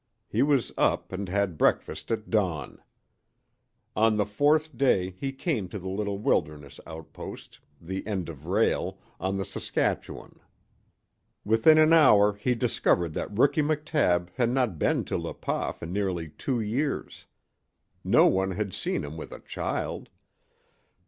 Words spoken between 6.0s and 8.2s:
wilderness outpost the